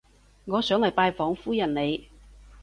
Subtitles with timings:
[0.45, 2.09] 我想嚟拜訪夫人你